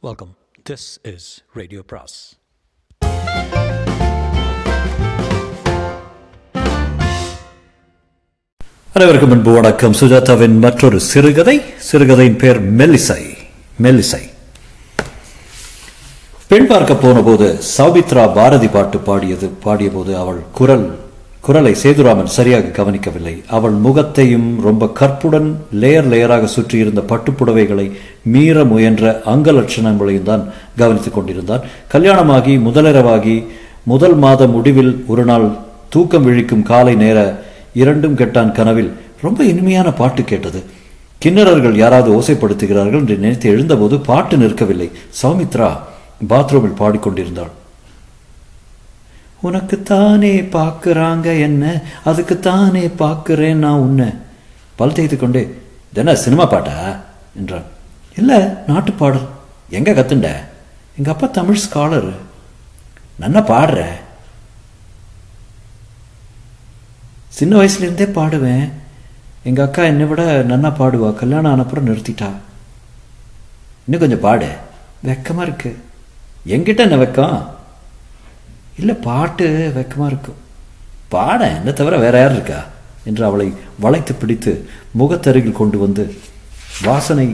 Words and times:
Welcome 0.00 0.36
this 0.70 1.14
is 1.14 1.44
radio 1.52 1.82
பிராஸ் 1.86 2.36
அனைவருக்கும் 8.92 9.28
முன்பு 9.28 9.52
வணக்கம். 9.52 9.92
சுஜாதாவின் 9.92 10.58
மற்றொரு 10.58 11.00
சிறுகதை. 11.00 11.62
சிறுகதையின் 11.76 12.36
பேர் 12.36 12.76
மெல்லிசை. 12.76 13.36
மெல்லிசை. 13.82 14.30
பெண் 16.48 16.66
பார்க்க 16.66 16.94
போன 16.94 17.20
போது 17.20 17.60
சௌமித்ரா 17.78 18.34
பாரதி 18.34 18.68
பாட்டு 18.68 18.98
பாடியது 18.98 19.48
பாடிய 19.48 19.90
போது 19.90 20.16
அவள் 20.16 20.42
குரல் 20.52 21.07
குரலை 21.48 21.70
சேதுராமன் 21.82 22.34
சரியாக 22.36 22.72
கவனிக்கவில்லை. 22.78 23.32
அவள் 23.56 23.76
முகத்தையும் 23.84 24.48
ரொம்ப 24.66 24.88
கற்புடன் 24.98 25.46
லேயர் 25.82 26.08
லேயராக 26.12 26.48
சுற்றியிருந்த 26.54 27.02
பட்டுப்புடவைகளை 27.10 27.86
மீற 28.32 28.64
முயன்ற 28.72 29.22
அங்க 29.32 29.52
லட்சணங்களையும் 29.58 30.26
தான் 30.30 30.42
கவனித்துக் 30.80 31.14
கொண்டிருந்தான். 31.14 31.62
கல்யாணமாகி 31.92 32.54
முதலிரவாகி 32.66 33.36
முதல் 33.92 34.16
மாத 34.24 34.46
முடிவில் 34.54 34.92
ஒரு 35.12 35.24
நாள் 35.24 35.46
தூக்கம் 35.94 36.26
விழிக்கும் 36.28 36.66
காலை 36.70 36.94
நேர 37.04 37.18
இரண்டும் 37.82 38.18
கெட்டான் 38.20 38.52
கனவில் 38.58 38.90
ரொம்ப 39.26 39.44
இனிமையான 39.44 39.92
பாட்டு 40.00 40.24
கேட்டது. 40.24 40.62
கிண்ணறர்கள் 41.22 41.76
யாராவது 41.84 42.10
ஓசைப்படுத்துகிறார்கள் 42.18 43.00
என்று 43.02 43.16
நினைத்து 43.24 43.48
எழுந்தபோது 43.54 43.98
பாட்டு 44.10 44.36
நிற்கவில்லை. 44.36 44.90
சௌமித்ரா 45.22 45.70
பாத்ரூமில் 46.32 46.78
பாடிக்கொண்டிருந்தாள். 46.82 47.52
உனக்குத்தானே 49.40 50.40
பார்க்குறாங்க 50.40 51.40
என்ன? 51.40 51.80
அதுக்குத்தானே 52.04 52.92
பார்க்குறேன் 52.98 53.54
நான் 53.54 53.78
உன்னை. 53.78 54.12
பல் 54.76 54.92
தேய்த்து 54.92 55.16
கொண்டே 55.16 55.54
சினிமா 56.14 56.46
பாட்டா? 56.46 57.00
என்றான். 57.36 57.62
இல்லை 58.16 58.44
நாட்டு 58.66 58.92
பாடல். 58.92 59.28
எங்கே 59.70 59.92
கத்துண்ட? 59.92 60.36
எங்கள் 60.96 61.12
அப்பா 61.12 61.26
தமிழ் 61.26 61.58
ஸ்காலர் 61.58 62.12
நன்னா 63.20 63.42
பாடுற? 63.42 63.86
சின்ன 67.28 67.56
வயசுலேருந்தே 67.56 68.10
பாடுவேன். 68.10 68.72
எங்கள் 69.42 69.64
அக்கா 69.64 69.82
என்னை 69.82 70.06
விட 70.06 70.42
நன்னா 70.42 70.72
பாடுவா. 70.78 71.14
கல்யாணம் 71.14 71.60
ஆனப்புறம் 71.60 71.90
நிறுத்திட்டா. 71.90 72.30
இன்னும் 73.84 74.00
கொஞ்சம் 74.00 74.20
பாடு. 74.20 74.48
வெக்கமாக 75.06 75.42
இருக்கு. 75.42 75.84
எங்கிட்ட 76.46 76.76
என்ன 76.76 76.96
வெக்கம்? 76.96 77.56
இல்லை 78.80 78.94
பாட்டு 79.06 79.46
வெக்கமாக 79.76 80.10
இருக்கும் 80.12 80.40
பாட 81.14 81.40
என்ன 81.58 81.70
தவிர 81.72 81.96
வேற 82.04 82.18
யார் 82.20 82.34
இருக்கா? 82.36 82.60
என்று 83.08 83.22
அவளை 83.28 83.46
வளைத்து 83.80 84.14
பிடித்து 84.14 84.52
முகத்தருகில் 84.98 85.58
கொண்டு 85.60 85.78
வந்து 85.78 86.04
வாசனை 86.86 87.26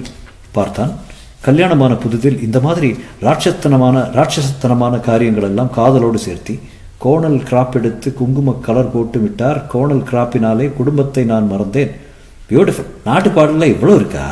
பார்த்தான். 0.57 0.93
கல்யாணமான 1.47 1.93
புதுதில் 1.95 2.39
இந்த 2.43 2.59
மாதிரி 2.61 2.89
ராட்சத்தனமான 3.23 3.97
ராட்சசத்தனமான 4.17 5.01
காரியங்கள் 5.09 5.49
எல்லாம் 5.49 5.75
காதலோடு 5.77 6.21
சேர்த்தி 6.27 6.55
கோணல் 7.05 7.41
கிராப் 7.49 7.75
எடுத்து 7.79 8.09
குங்கும 8.21 8.55
கலர் 8.67 8.93
போட்டு 8.93 9.19
விட்டார் 9.21 9.59
கோணல் 9.73 10.07
கிராப்பினாலே 10.11 10.67
குடும்பத்தை 10.79 11.25
நான் 11.25 11.51
மறந்தேன். 11.53 11.93
பியூட்டிஃபுல் 12.49 12.91
நாட்டு 13.05 13.31
பாடலில் 13.31 13.73
இவ்வளோ 13.75 13.95
இருக்கா? 14.01 14.25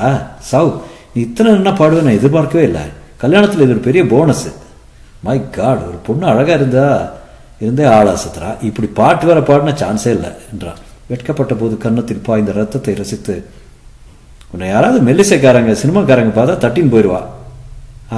சவு 0.53 0.71
நீ 1.15 1.21
இத்தனை 1.23 1.53
என்ன 1.53 1.71
பாடுவேன் 1.71 2.09
நான் 2.09 2.21
எதிர்பார்க்கவே 2.21 2.65
இல்லை. 2.65 2.85
கல்யாணத்தில் 3.23 3.65
இது 3.65 3.75
ஒரு 3.77 3.87
பெரிய 3.89 4.05
போனஸ் 4.07 4.47
மை 5.27 5.37
காட் 5.57 5.83
ஒரு 5.89 5.99
பொண்ணு 6.07 6.25
அழகாக 6.31 6.57
இருந்தா 6.61 6.87
இருந்தே 7.63 7.85
ஆளாசத்துறா 7.97 8.51
இப்படி 8.69 8.89
பாட்டு 9.01 9.25
வேற 9.29 9.41
பாடின 9.49 9.75
சான்ஸே 9.83 10.11
இல்லை 10.17 10.31
என்றான். 10.53 10.81
வெட்கப்பட்ட 11.11 11.55
போது 11.61 11.75
கன்னத்தில் 11.85 12.25
பாய்ந்த 12.29 12.53
ரத்தத்தை 12.53 12.95
ரசித்து 13.01 13.35
உன்னை 14.53 14.69
யாராவது 14.69 14.99
மெல்லிசைக்காரங்க 15.09 15.75
சினிமாக்காரங்க 15.83 16.33
பார்த்தா 16.39 16.57
தட்டின்னு 16.65 16.93
போயிடுவா 16.95 17.21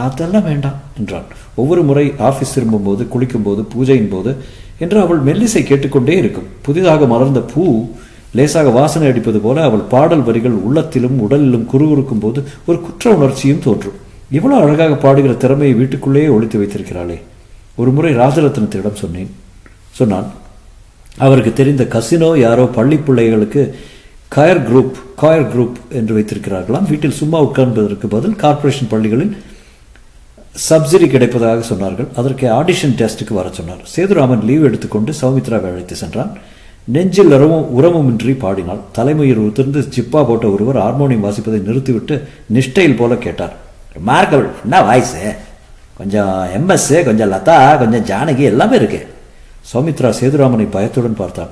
அதெல்லாம் 0.04 0.46
வேண்டாம் 0.50 0.78
என்றான். 1.00 1.26
ஒவ்வொரு 1.60 1.82
முறை 1.88 2.04
ஆஃபீஸ் 2.28 2.54
திரும்பும்போது 2.54 3.02
குளிக்கும்போது 3.12 3.62
பூஜையின் 3.74 4.12
போது 4.14 4.30
என்று 4.84 4.98
அவள் 5.02 5.20
மெல்லிசை 5.28 5.62
கேட்டுக்கொண்டே 5.68 6.16
இருக்கும். 6.22 6.48
புதிதாக 6.66 7.06
மலர்ந்த 7.12 7.42
பூ 7.52 7.64
லேசாக 8.38 8.70
வாசனை 8.78 9.08
அடிப்பது 9.10 9.40
போல 9.44 9.62
அவள் 9.68 9.84
பாடல் 9.92 10.24
வரிகள் 10.28 10.56
உள்ளத்திலும் 10.68 11.20
உடலிலும் 11.26 11.68
குறுகுறுக்கும் 11.72 12.24
போது 12.24 12.40
ஒரு 12.66 12.78
குற்ற 12.86 13.12
உணர்ச்சியும் 13.18 13.62
தோன்றும். 13.66 13.98
இவ்வளோ 14.36 14.56
அழகாக 14.62 14.94
பாடுகிற 14.94 15.36
திறமையை 15.36 15.76
வீட்டுக்குள்ளேயே 15.76 16.28
ஒழித்து 16.28 16.58
வைத்திருக்கிறாளே. 16.62 17.18
ஒரு 17.80 17.90
முறை 17.90 18.14
ராஜரத்னத்திடம் 18.16 19.00
சொன்னேன். 19.02 19.30
சொன்னான் 19.90 20.28
அவருக்கு 21.18 21.52
தெரிந்த 21.52 21.84
கசினோ 21.84 22.38
யாரோ 22.38 22.64
பள்ளி 22.66 22.96
பிள்ளைகளுக்கு 22.96 23.62
கயர் 24.28 24.62
குரூப் 24.68 24.94
காயர் 25.16 25.50
குரூப் 25.52 25.76
என்று 25.88 26.14
வைத்திருக்கிறார்களாம். 26.18 26.88
வீட்டில் 26.88 27.18
சும்மா 27.20 27.42
உட்கார்ந்ததற்கு 27.42 28.06
பதில் 28.06 28.36
கார்ப்பரேஷன் 28.36 28.88
பள்ளிகளில் 28.88 29.36
சப்சிடி 30.70 31.06
கிடைப்பதாக 31.10 31.62
சொன்னார்கள். 31.70 32.06
அதற்கு 32.16 32.46
ஆடிஷன் 32.48 32.96
டெஸ்ட்டுக்கு 33.00 33.34
வர 33.38 33.48
சொன்னார். 33.52 33.82
சேதுராமன் 33.82 34.44
லீவ் 34.44 34.64
எடுத்துக்கொண்டு 34.64 35.12
சௌமித்ராவை 35.20 35.70
அழைத்து 35.70 35.96
சென்றான். 35.96 36.32
நெஞ்சில் 36.84 37.32
உரமும் 37.36 37.68
உரமுமின்றி 37.78 38.38
பாடினாள். 38.38 38.80
தலைமையில் 38.92 39.36
உதிர்ந்து 39.36 39.80
ஜிப்பா 39.80 40.26
போட்ட 40.26 40.46
ஒருவர் 40.48 40.76
ஹார்மோனியம் 40.76 41.24
வாசிப்பதை 41.24 41.60
நிறுத்திவிட்டு 41.68 42.28
நிஷ்டையில் 42.54 42.96
போல 42.96 43.14
கேட்டார். 43.14 43.54
மார்க்கல் 44.06 44.50
என்ன 44.62 44.80
வாய்ஸு 44.80 45.36
கொஞ்சம் 45.98 46.46
எம்எஸ் 46.54 47.04
கொஞ்சம் 47.04 47.32
லதா 47.32 47.78
கொஞ்சம் 47.78 48.04
ஜானகி 48.04 48.38
எல்லாமே 48.38 48.76
இருக்கு. 48.76 49.06
சௌமித்ரா 49.74 50.12
சேதுராமனை 50.20 50.66
பயத்துடன் 50.70 51.16
பார்த்தான். 51.16 51.48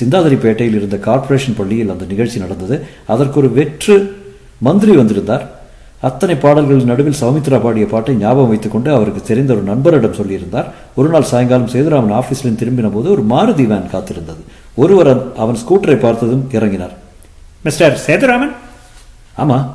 சிந்தாதிரிப்பேட்டையில் 0.00 0.76
இருந்த 0.80 0.96
கார்ப்பரேஷன் 0.96 1.54
பள்ளியில் 1.54 1.90
அந்த 1.90 2.04
நிகழ்ச்சி 2.04 2.38
நடந்தது. 2.38 2.86
அதற்கு 3.06 3.38
ஒரு 3.38 3.52
வெற்று 3.52 4.16
மந்திரி 4.58 4.96
வந்திருந்தார். 4.96 5.56
அத்தனை 6.00 6.36
பாடல்களின் 6.36 6.84
நடுவில் 6.84 7.20
சௌமித்ரா 7.20 7.62
பாடிய 7.62 7.86
பாட்டை 7.86 8.14
ஞாபகம் 8.14 8.48
வைத்துக்கொண்டு 8.48 8.92
அவருக்கு 8.92 9.22
தெரிந்த 9.22 9.54
ஒரு 9.54 9.62
நண்பரிடம் 9.62 10.14
சொல்லியிருந்தார். 10.14 10.64
ஒரு 10.94 11.08
நாள் 11.08 11.22
சாயங்காலம் 11.22 11.68
சேதுராமன் 11.68 12.22
ஆபீஸ்ல 12.22 12.52
திரும்பின 12.62 12.92
போது 12.92 13.10
ஒரு 13.10 13.24
மாருதி 13.30 13.66
வேன் 13.66 13.90
காத்திருந்தது. 13.92 14.42
ஒருவர் 14.74 15.36
அவன் 15.36 15.56
ஸ்கூட்டரை 15.56 15.96
பார்த்ததும் 15.96 16.48
இறங்கினார். 16.52 16.92
மிஸ்டர் 17.62 17.96
சேதுராமன்? 18.06 18.52
ஆமா. 19.38 19.72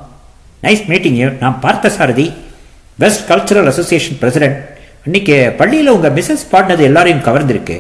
நைஸ் 0.65 0.83
மீட்டிங் 0.91 1.17
யூ 1.21 1.27
நான் 1.43 1.57
Parthasarathy 1.97 2.27
best 3.01 3.23
cultural 3.29 3.69
association 3.71 4.19
president 4.21 4.59
இன்னைக்கு 5.07 5.35
பள்ளியில் 5.59 5.93
உங்கள் 5.93 6.13
மிஸ்ஸஸ் 6.17 6.45
பாடினது 6.51 6.83
எல்லாரையும் 6.89 7.25
கவர்ந்துருக்கு. 7.25 7.77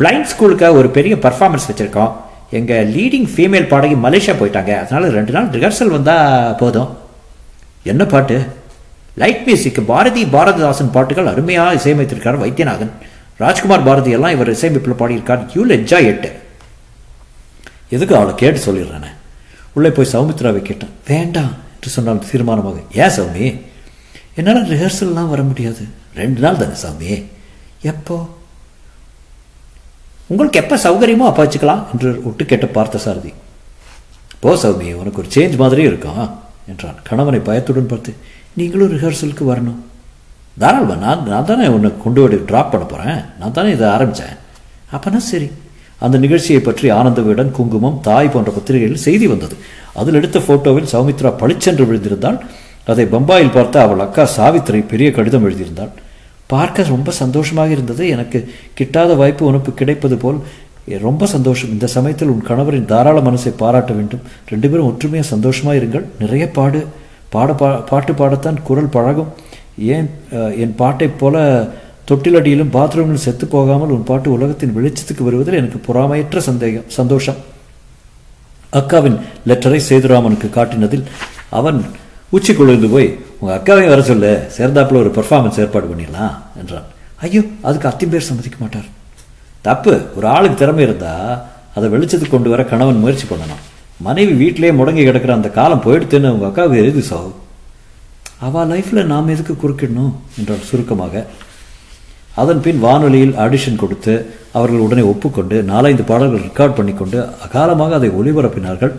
பிளைண்ட் 0.00 0.28
ஸ்கூலுக்கு 0.32 0.68
ஒரு 0.78 0.88
பெரிய 0.96 1.14
பர்ஃபார்மன்ஸ் 1.24 1.68
வச்சுருக்கோம். 1.70 2.12
எங்கள் 2.58 2.88
லீடிங் 2.94 3.28
ஃபீமேல் 3.34 3.68
பாடகி 3.72 3.96
மலேசியா 4.06 4.34
போயிட்டாங்க. 4.40 4.72
அதனால் 4.82 5.14
ரெண்டு 5.18 5.32
நாள் 5.36 5.46
ரிஹர்சல் 5.56 5.94
வந்தால் 5.96 6.56
போதும். 6.62 6.90
என்ன 7.92 8.04
பாட்டு? 8.14 8.38
லைட் 9.22 9.44
மியூசிக் 9.46 9.80
பாரதி 9.92 10.24
பாரதிதாசன் 10.34 10.92
பாட்டுகள் 10.96 11.30
அருமையாக 11.34 11.78
இசையமைத்திருக்கார் 11.78 12.42
வைத்தியநாதன். 12.44 12.92
ராஜ்குமார் 13.44 13.86
பாரதி 13.90 14.10
எல்லாம் 14.18 14.34
இவர் 14.38 14.54
இசையமைப்பில் 14.56 15.00
பாடியிருக்கார். 15.02 15.46
யூல் 15.54 15.76
என்ஜாய் 15.78 16.10
எட்டு 16.12 16.30
எதுக்கு 17.96 18.16
அவளை 18.16 18.34
கேட்டு 18.42 18.60
சொல்லிடுறானே? 18.66 19.10
உள்ளே 19.74 19.90
போய் 19.90 20.12
சௌமித்ராவை 20.12 20.62
கேட்டேன். 20.62 20.94
வேண்டாம் 21.06 21.52
என்று 21.74 21.90
சொன்னால் 21.96 22.26
தீர்மானமாக 22.30 22.78
ஏன் 23.02 23.14
சாமி? 23.16 23.46
என்னால் 24.34 24.68
ரிஹர்சல்லாம் 24.72 25.28
வர 25.28 25.42
முடியாது. 25.42 25.84
ரெண்டு 26.14 26.40
நாள் 26.40 26.56
தானே 26.56 26.74
சாமி. 26.74 27.24
எப்போ? 27.82 28.16
உங்களுக்கு 30.26 30.60
எப்போ 30.62 30.76
சௌகரியமோ 30.76 31.28
அப்போ 31.30 31.44
வச்சுக்கலாம் 31.44 31.84
என்று 31.92 32.10
விட்டு 32.24 32.44
கேட்ட 32.44 32.66
பார்த்த 32.66 32.98
சாரதி 32.98 33.32
போ 34.42 34.50
சௌமி 34.62 34.88
உனக்கு 35.00 35.20
ஒரு 35.22 35.30
சேஞ்ச் 35.34 35.56
மாதிரி 35.56 35.82
இருக்கும் 35.82 36.20
என்றான். 36.66 36.98
கணவனை 37.08 37.40
பயத்துடன் 37.40 37.86
பார்த்து 37.86 38.12
நீங்களும் 38.58 38.92
ரிஹர்சலுக்கு 38.94 39.44
வரணும். 39.52 39.80
தாராளமா 40.58 40.94
நான் 40.94 41.26
நான் 41.32 41.48
தானே 41.50 41.66
உன்னை 41.66 41.90
கொண்டு 42.04 42.20
போய் 42.22 42.46
ட்ராப் 42.50 42.70
பண்ண 42.72 42.84
போகிறேன் 42.86 43.20
நான் 43.38 43.52
தானே 43.52 43.70
இதை 43.70 43.88
ஆரம்பித்தேன் 43.88 44.36
அப்போனா 44.94 45.20
சரி. 45.32 45.48
அந்த 46.06 46.16
நிகழ்ச்சியை 46.24 46.60
பற்றி 46.68 46.86
ஆனந்தவியுடன் 46.98 47.50
குங்குமம் 47.58 47.98
தாய் 48.08 48.32
போன்ற 48.34 48.50
பத்திரிகைகளில் 48.56 49.04
செய்தி 49.06 49.26
வந்தது. 49.32 49.56
அதில் 50.00 50.18
எடுத்த 50.20 50.38
போட்டோவில் 50.48 50.90
சௌமித்ரா 50.92 51.30
பளிச்சென்று 51.42 51.84
விழுந்திருந்தால் 51.88 52.38
அதை 52.92 53.04
பம்பாயில் 53.14 53.54
பார்த்த 53.56 53.82
அவள் 53.86 54.04
அக்கா 54.04 54.24
சாவித்ரி 54.36 54.80
பெரிய 54.92 55.08
கடிதம் 55.16 55.44
எழுதியிருந்தாள். 55.48 55.92
பார்க்க 56.52 56.82
ரொம்ப 56.94 57.10
சந்தோஷமாக 57.22 57.70
இருந்தது. 57.76 58.02
எனக்கு 58.14 58.38
கிட்டாத 58.78 59.10
வாய்ப்பு 59.20 59.42
உனக்கு 59.50 59.72
கிடைப்பது 59.80 60.16
போல் 60.22 60.38
ரொம்ப 61.06 61.24
சந்தோஷம். 61.34 61.72
இந்த 61.74 61.86
சமயத்தில் 61.96 62.32
உன் 62.34 62.46
கணவரின் 62.48 62.88
தாராள 62.92 63.18
மனசை 63.26 63.52
பாராட்ட 63.62 63.92
வேண்டும். 63.98 64.22
ரெண்டு 64.52 64.66
பேரும் 64.70 64.88
ஒற்றுமையாக 64.90 65.28
சந்தோஷமாக 65.34 65.78
இருங்கள். 65.80 66.06
நிறைய 66.22 66.44
பாடு. 66.58 66.80
பாட 67.34 67.50
பா 67.60 67.68
பாட்டு 67.90 68.12
பாடத்தான் 68.20 68.58
குரல் 68.68 68.92
பழகும். 68.96 69.30
ஏன் 69.94 70.08
என் 70.62 70.74
பாட்டைப் 70.80 71.18
போல 71.20 71.36
தொட்டிலடியிலும் 72.08 72.72
பாத்ரூமிலும் 72.76 73.24
செத்து 73.24 73.46
போகாமல் 73.54 73.92
உன் 73.94 74.06
பாட்டு 74.10 74.28
உலகத்தின் 74.36 74.74
வெளிச்சத்துக்கு 74.76 75.26
வருவதில் 75.28 75.58
எனக்கு 75.60 75.78
பொறாமையற்ற 75.86 76.38
சந்தேகம் 76.48 76.88
சந்தோஷம். 76.98 77.40
அக்காவின் 78.78 79.18
லெட்டரை 79.48 79.80
சேதுராமனுக்கு 79.88 80.48
காட்டினதில் 80.56 81.04
அவன் 81.58 81.78
உச்சி 82.36 82.52
குளிர்ந்து 82.54 82.88
போய் 82.94 83.08
உங்கள் 83.40 83.56
அக்காவையும் 83.56 83.92
வர 83.94 84.02
சொல்ல 84.10 84.26
சேர்ந்தாப்புல 84.56 85.00
ஒரு 85.04 85.10
பெர்ஃபார்மன்ஸ் 85.16 85.60
ஏற்பாடு 85.62 85.86
பண்ணிடலாம் 85.90 86.34
என்றான். 86.60 86.88
ஐயோ 87.24 87.42
அதுக்கு 87.68 87.88
அத்தின் 87.90 88.12
பேர் 88.12 88.28
சம்மதிக்க 88.28 88.58
மாட்டார். 88.60 88.88
தப்பு 89.66 89.94
ஒரு 90.16 90.26
ஆளுக்கு 90.34 90.60
திறமை 90.60 90.82
இருந்தா 90.88 91.14
அதை 91.76 91.86
வெளிச்சத்துக்கு 91.94 92.34
கொண்டு 92.34 92.52
வர 92.52 92.62
கணவன் 92.70 93.02
முயற்சி 93.02 93.26
பண்ணணும். 93.26 93.62
மனைவி 94.06 94.34
வீட்டிலேயே 94.42 94.72
முடங்கி 94.78 95.02
கிடக்கிற 95.06 95.32
அந்த 95.38 95.48
காலம் 95.58 95.84
போயிடுத்துன்னு 95.86 96.32
உங்கள் 96.34 96.50
அக்காவுக்கு 96.50 96.82
எழுதி 96.82 97.02
சாவு? 97.10 97.30
அவள் 98.46 98.68
லைஃப்பில் 98.70 99.10
நாம் 99.12 99.32
எதுக்கு 99.34 99.54
குறுக்கிடணும்? 99.62 100.12
என்றான் 100.38 100.66
சுருக்கமாக 100.70 101.24
அதன் 102.40 102.62
பின் 102.64 102.82
வானொலியில் 102.86 103.36
ஆடிஷன் 103.44 103.80
கொடுத்து 103.82 104.14
அவர்கள் 104.58 104.84
உடனே 104.86 105.02
ஒப்புக்கொண்டு 105.12 105.56
நாலைந்து 105.70 106.04
பாடல்கள் 106.10 106.44
ரெக்கார்ட் 106.48 106.76
பண்ணிக்கொண்டு 106.78 107.18
அகாலமாக 107.46 107.94
அதை 107.98 108.10
ஒளிபரப்பினார்கள். 108.20 108.94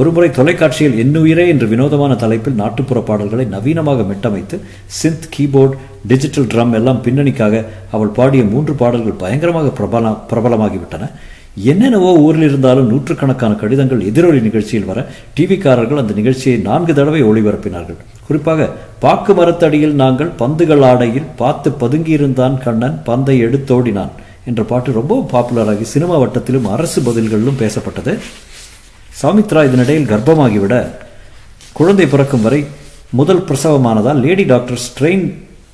ஒருமுறை 0.00 0.28
தொலைக்காட்சியில் 0.38 0.98
என்னுயிரே 1.02 1.44
என்று 1.52 1.66
வினோதமான 1.70 2.12
தலைப்பில் 2.22 2.58
நாட்டுப்புற 2.62 2.98
பாடல்களை 3.10 3.44
நவீனமாக 3.54 4.04
மெட்டமைத்து 4.10 4.56
சிந்த் 4.98 5.28
கீபோர்ட் 5.34 5.76
டிஜிட்டல் 6.10 6.50
ட்ரம் 6.52 6.74
எல்லாம் 6.78 7.00
பின்னணிக்காக 7.06 7.62
அவள் 7.96 8.12
பாடிய 8.18 8.42
மூன்று 8.52 8.74
பாடல்கள் 8.82 9.20
பயங்கரமாக 9.22 9.70
பிரபல 9.78 10.12
பிரபலமாகிவிட்டன. 10.32 11.06
என்னென்னவோ 11.56 12.10
ஊரில் 12.24 12.46
இருந்தாலும் 12.48 12.88
நூற்றுக்கணக்கான 12.92 13.52
கடிதங்கள் 13.54 14.06
எதிரொலி 14.10 14.40
நிகழ்ச்சியில் 14.40 14.88
வர 14.90 14.98
டிவிக்காரர்கள் 15.36 16.00
அந்த 16.02 16.14
நிகழ்ச்சியை 16.14 16.58
நான்கு 16.58 16.94
தடவை 16.94 17.22
ஒளிபரப்பினார்கள். 17.24 17.98
குறிப்பாக 18.26 18.68
பாக்கு 19.04 19.34
மரத்தடியில் 19.34 19.94
நாங்கள் 20.02 20.30
பந்துகள் 20.40 20.82
ஆடையில் 20.82 21.30
பார்த்து 21.36 21.70
பதுங்கியிருந்தான் 21.82 22.56
கண்ணன் 22.64 23.02
பந்தை 23.04 23.36
எடுத்தோடினான் 23.46 24.12
என்ற 24.44 24.62
பாட்டு 24.62 24.92
ரொம்ப 24.92 25.22
பாப்புலராகி 25.32 25.86
சினிமா 25.94 26.18
வட்டத்திலும் 26.22 26.68
அரசு 26.74 27.00
பதில்களிலும் 27.00 27.60
பேசப்பட்டது. 27.62 28.14
சௌமித்ரா 29.22 29.62
இதனிடையில் 29.68 30.10
கர்ப்பமாகிவிட 30.12 30.74
குழந்தை 31.72 32.06
பிறக்கும் 32.06 32.42
வரை 32.42 32.60
முதல் 33.10 33.44
பிரசவமானதால் 33.48 34.20
லேடி 34.20 34.44
டாக்டர் 34.44 34.80
ஸ்ட்ரெயின் 34.86 35.26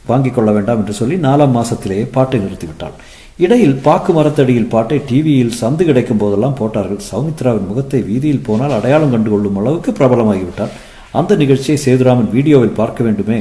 வாங்கிக் 0.07 0.35
கொள்ள 0.35 0.51
வேண்டாம் 0.53 0.81
என்று 0.81 0.93
சொல்லி 0.93 1.17
நாலாம் 1.17 1.57
மாசத்திலேயே 1.59 2.05
பாட்டை 2.11 2.41
நிறுத்திவிட்டாள். 2.41 2.95
இடையில் 3.39 3.77
பாக்கு 3.85 4.13
மரத்தடியில் 4.17 4.71
பாட்டை 4.73 4.99
டிவியில் 5.09 5.57
சந்து 5.61 5.83
கிடைக்கும் 5.89 6.21
போதெல்லாம் 6.23 6.59
போட்டார்கள். 6.59 7.01
சௌமித்ராவின் 7.11 7.69
முகத்தை 7.71 8.01
வீதியில் 8.09 8.45
போனால் 8.49 8.77
அடையாளம் 8.79 9.13
கண்டு 9.15 9.31
கொள்ளும் 9.31 9.59
அளவுக்கு 9.61 9.91
பிரபலமாகிவிட்டார். 9.99 10.75
அந்த 11.21 11.33
நிகழ்ச்சியை 11.43 11.79
சேதுராமன் 11.85 12.29
வீடியோவில் 12.35 12.79
பார்க்க 12.81 13.05
வேண்டுமே 13.07 13.39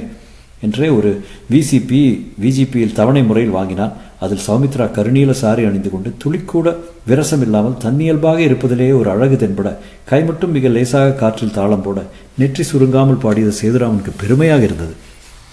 என்றே 0.65 0.87
ஒரு 0.97 1.11
விசிபி 1.53 2.01
விஜிபியில் 2.43 2.97
தவணை 2.99 3.21
முறையில் 3.29 3.55
வாங்கினான். 3.57 3.93
அதில் 4.23 4.43
சௌமித்ரா 4.47 4.85
கருநீல 4.97 5.31
சாரி 5.41 5.63
அணிந்து 5.67 5.89
கொண்டு 5.93 6.09
துளிக்கூட 6.23 6.73
விரசம் 7.09 7.43
இல்லாமல் 7.45 7.77
தன்னியல்பாக 7.83 8.39
இருப்பதிலேயே 8.47 8.93
ஒரு 8.99 9.09
அழகு 9.13 9.37
தென்பட 9.43 9.69
கை 10.09 10.19
மட்டும் 10.27 10.53
மிக 10.57 10.69
லேசாக 10.75 11.15
காற்றில் 11.21 11.55
தாளம் 11.57 11.85
போட 11.85 11.99
நெற்றி 12.41 12.63
சுருங்காமல் 12.71 13.23
பாடியது 13.23 13.53
சேதுராமனுக்கு 13.61 14.13
பெருமையாக 14.21 14.63
இருந்தது. 14.69 14.93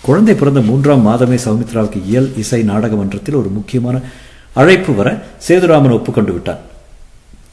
குழந்தை 0.06 0.34
பிறந்த 0.41 0.61
மூன்றாம் 0.69 1.06
மாதமே 1.08 1.38
சௌமித்ராவுக்கு 1.46 2.00
இயல் 2.11 2.31
இசை 2.43 2.61
நாடக 2.73 2.96
மன்றத்தில் 3.00 3.41
ஒரு 3.41 3.50
முக்கியமான 3.58 3.96
அழைப்பு 4.53 4.95
வர 4.95 5.23
சேதுராமன் 5.49 5.91
ஒப்புக்கொண்டு 5.91 6.33
விட்டான். 6.33 6.59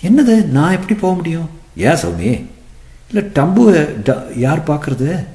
என்னது 0.01 0.45
நான் 0.45 0.71
எப்படி 0.71 0.99
போக 0.99 1.15
முடியும்? 1.15 1.49
ஏன் 1.77 1.91
சௌமி 1.91 2.45
இல்லை 3.11 3.31
டம்புவை 3.33 3.87
ட- 4.03 4.37
யார் 4.37 4.63
பார்க்கறது? 4.63 5.25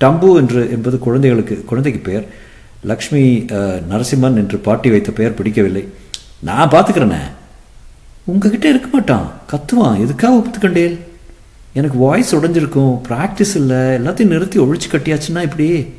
டம்பு 0.00 0.36
என்று 0.36 0.70
என்பது 0.70 0.98
குழந்தைகளுக்கு 0.98 1.64
குழந்தைக்கு 1.66 2.00
பெயர். 2.00 2.28
லக்ஷ்மி 2.84 3.44
நரசிம்மன் 3.90 4.36
என்று 4.36 4.58
பாட்டி 4.58 4.90
வைத்த 4.90 5.10
பெயர் 5.10 5.34
பிடிக்கவில்லை. 5.34 5.88
நான் 6.40 6.70
பார்த்துக்கிறேனே. 6.70 7.18
உங்ககிட்ட 8.24 8.68
இருக்க 8.68 8.88
மாட்டான். 8.92 9.32
கத்துவான். 9.50 10.00
எதுக்காக 10.00 10.34
ஒப்புத்துக்கண்டேல் 10.36 10.98
எனக்கு 11.72 11.98
வாய்ஸ் 11.98 12.34
உடைஞ்சிருக்கும். 12.34 13.00
ப்ராக்டிஸ் 13.08 13.54
இல்லை. 13.54 13.76
எல்லாத்தையும் 13.76 14.26
நிறுத்தி 14.26 14.58
ஒழிச்சு 14.58 14.90
கட்டியாச்சுன்னா 14.90 15.42
இப்படி? 15.42 15.92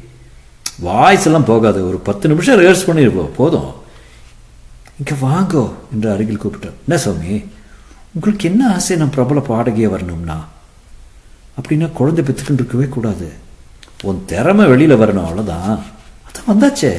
வாய்ஸ் 0.80 1.26
எல்லாம் 1.26 1.46
போகாது. 1.46 1.88
ஒரு 1.88 1.98
பத்து 1.98 2.28
நிமிஷம் 2.28 2.60
ரிஹர்ஸ் 2.60 2.90
பண்ணியிருப்போம் 2.90 3.30
போதும். 3.36 3.82
இங்கே 5.06 5.28
வாங்கோ 5.28 5.72
என்று 5.94 6.12
அருகில் 6.12 6.40
கூப்பிட்டார் 6.40 6.80
என்ன 6.88 7.02
சுவாமி 7.04 7.44
உங்களுக்கு 8.14 8.50
என்ன 8.50 8.74
ஆசை 8.74 8.96
நான் 8.98 9.10
பிரபல 9.10 9.40
பாடகியா 9.40 9.90
வரணும்னா? 9.90 10.48
அப்படின்னா 11.58 11.92
குழந்தை 11.92 12.24
பெற்றுக்கிட்டு 12.24 12.54
இருக்கவே 12.54 12.86
கூடாது. 12.86 13.32
உன் 14.02 14.24
திறமை 14.26 14.66
வெளியில் 14.66 15.00
வரணும் 15.00 15.26
அவ்வளோதான் 15.26 15.80
அதான் 16.28 16.50
வந்தாச்சே. 16.52 16.92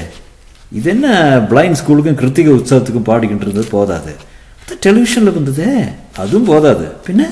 இது 0.73 0.91
என்ன 0.91 1.37
பிளைண்ட் 1.51 1.77
ஸ்கூலுக்கும் 1.81 2.15
கிருத்திகை 2.15 2.53
உற்சவத்துக்கும் 2.53 3.09
பாடிக்கிட்டு 3.09 3.45
இருந்தது 3.47 3.67
போதாது. 3.67 4.15
அது 4.63 4.79
டெலிவிஷனில் 4.87 5.37
வந்ததே. 5.39 5.85
அதுவும் 6.17 6.45
போதாது. 6.45 6.87
பின்ன? 7.07 7.23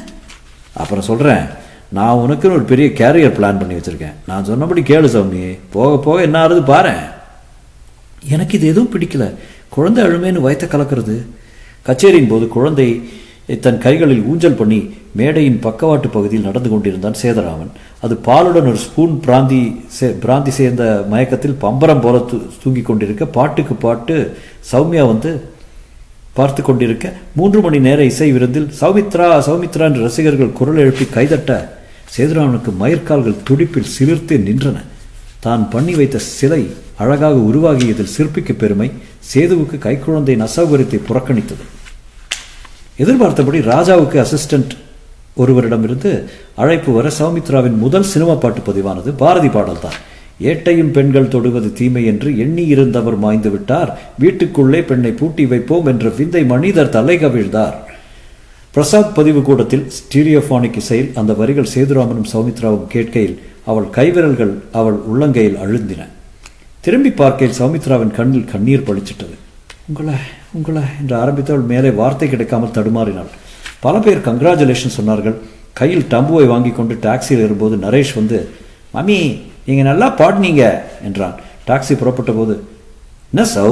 அப்புறம் 0.73 1.05
சொல்கிறேன் 1.05 1.47
நான் 1.89 2.17
உனக்குன்னு 2.17 2.59
ஒரு 2.59 2.63
பெரிய 2.63 2.89
கேரியர் 2.89 3.37
பிளான் 3.37 3.59
பண்ணி 3.59 3.75
வச்சுருக்கேன். 3.75 4.15
நான் 4.27 4.45
சொன்னபடி 4.45 4.81
கேளு 4.81 5.05
சாமி 5.05 5.53
போக 5.73 5.99
போக 5.99 6.23
என்ன 6.23 6.47
ஆறுது 6.47 6.63
பாரேன். 6.75 7.11
எனக்கு 8.29 8.59
இது 8.59 8.67
எதுவும் 8.67 8.93
பிடிக்கல. 8.93 9.35
குழந்தை 9.75 10.01
அழுமேன்னு 10.07 10.45
வயத்தை 10.47 10.67
கலக்கிறது. 10.75 11.17
கச்சேரியின் 11.87 12.33
போது 12.33 12.45
குழந்தை 12.57 12.89
தன் 13.65 13.81
கைகளில் 13.85 14.27
ஊஞ்சல் 14.31 14.59
பண்ணி 14.59 14.79
மேடையின் 15.19 15.59
பக்கவாட்டு 15.65 16.09
பகுதியில் 16.17 16.47
நடந்து 16.49 16.69
கொண்டிருந்தான் 16.73 17.17
சேதராமன். 17.23 17.73
அது 18.05 18.15
பாலுடன் 18.27 18.69
ஒரு 18.73 18.79
ஸ்பூன் 18.85 19.15
பிராந்தி 19.25 19.61
சே 19.97 20.07
பிராந்தி 20.25 20.53
சேர்ந்த 20.59 20.85
மயக்கத்தில் 21.13 21.57
பம்பரம் 21.65 22.03
போல 22.05 22.19
தூ 22.31 22.37
தூங்கிக் 22.63 22.89
கொண்டிருக்க 22.91 23.25
பாட்டுக்கு 23.37 23.75
பாட்டு 23.85 24.17
சௌமியா 24.71 25.05
வந்து 25.13 25.33
பார்த்து 26.39 26.61
கொண்டிருக்க 26.69 27.07
மூன்று 27.39 27.59
மணி 27.65 27.79
நேர 27.87 28.01
இசை 28.13 28.29
விருந்தில் 28.37 28.69
சௌமித்ரா 28.81 29.27
சௌமித்ரா 29.49 29.87
என்று 29.91 30.05
ரசிகர்கள் 30.09 30.57
குரல் 30.59 30.81
எழுப்பி 30.85 31.07
கைதட்ட 31.17 31.59
சேதுராமனுக்கு 32.15 32.71
மயிர்கால்கள் 32.83 33.43
துடிப்பில் 33.49 33.93
சிலிர்த்து 33.97 34.37
நின்றன. 34.49 34.79
தான் 35.45 35.63
பண்ணி 35.73 35.95
வைத்த 35.99 36.19
சிலை 36.39 36.63
அழகாக 37.03 37.37
உருவாகியதில் 37.51 38.15
சிற்பிக்கு 38.17 38.55
பெருமை. 38.63 38.89
சேதுவுக்கு 39.31 39.77
கைக்குழந்தையின் 39.87 40.47
அசௌகரியத்தை 40.49 40.99
புறக்கணித்தது. 41.09 41.65
எதிர்பார்த்தபடி 42.97 43.59
ராஜாவுக்கு 43.59 44.17
அசிஸ்டன்ட் 44.25 44.73
ஒருவரிடமிருந்து 45.37 46.11
அழைப்பு 46.55 46.93
வர 46.93 47.11
சௌமித்ராவின் 47.19 47.77
முதல் 47.77 48.03
சினிமா 48.03 48.35
பாட்டு 48.35 48.73
பதிவானது 48.73 49.11
பாரதி 49.17 49.49
பாடல்தான். 49.49 49.99
ஏட்டையும் 50.41 50.91
பெண்கள் 50.91 51.29
தொடுவது 51.29 51.73
தீமை 51.73 52.05
என்று 52.07 52.39
எண்ணி 52.39 52.67
இருந்தவர் 52.67 53.17
மாய்ந்து 53.17 53.51
விட்டார். 53.51 53.91
வீட்டுக்குள்ளே 54.19 54.83
பெண்ணை 54.83 55.11
பூட்டி 55.11 55.47
வைப்போம் 55.47 55.87
என்ற 55.87 56.09
விந்தை 56.09 56.45
மனிதர் 56.45 56.89
தலை 56.89 57.17
கவிழ்ந்தார் 57.19 57.77
பிரசாத் 58.71 59.15
பதிவு 59.15 59.43
கூடத்தில் 59.43 59.87
ஸ்டீரியோஃபானிக் 59.99 60.77
இசையில் 60.77 61.11
அந்த 61.15 61.33
வரிகள் 61.33 61.73
சேதுராமனும் 61.75 62.31
சௌமித்ராவும் 62.33 62.87
கேட்கையில் 62.93 63.39
அவள் 63.65 63.89
கைவிரல்கள் 63.97 64.53
அவள் 64.73 64.99
உள்ளங்கையில் 65.13 65.59
அழுந்தின. 65.65 66.03
திரும்பி 66.85 67.11
பார்க்கையில் 67.19 67.57
சௌமித்ராவின் 67.59 68.15
கண்ணில் 68.17 68.49
கண்ணீர் 68.53 68.87
பளிச்சிட்டது. 68.87 69.35
உங்களை 69.89 70.17
உங்களை 70.57 70.83
என்று 71.01 71.15
ஆரம்பித்தவள் 71.23 71.71
மேலே 71.73 71.91
வார்த்தை 72.01 72.29
கிடைக்காமல் 72.29 72.75
தடுமாறினாள். 72.77 73.31
பல 73.85 73.95
பேர் 74.05 74.27
கங்க்ராச்சுலேஷன் 74.29 74.97
சொன்னார்கள். 74.99 75.37
கையில் 75.81 76.09
டம்புவை 76.13 76.47
வாங்கி 76.53 76.73
கொண்டு 76.79 76.95
டாக்ஸியில் 77.07 77.43
ஏறும்போது 77.45 77.77
நரேஷ் 77.85 78.13
வந்து 78.19 78.39
மம்மி 78.95 79.19
நீங்கள் 79.67 79.89
நல்லா 79.91 80.09
பாடினீங்க 80.21 80.65
என்றான். 81.09 81.37
டாக்ஸி 81.69 81.95
புறப்பட்ட 82.01 82.33
போது 82.39 82.55
என்ன 83.33 83.45
சௌ 83.55 83.69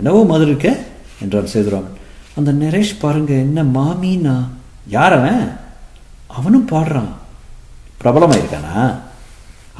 என்னவோ 0.00 0.20
மாதிரி 0.32 0.50
இருக்க? 0.50 0.70
என்றான் 1.24 1.52
சேதுராமன். 1.54 1.96
அந்த 2.38 2.50
நரேஷ் 2.62 3.00
பாருங்க 3.04 3.32
என்ன 3.46 3.62
மாமின்னா 3.78 4.36
யார் 4.96 5.14
அவன்? 5.18 5.44
அவனும் 6.38 6.68
பாடுறான். 6.72 7.12
பிரபலமாக 8.02 8.40
இருக்கானா 8.42 8.76